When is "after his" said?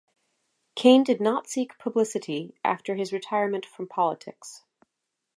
2.63-3.13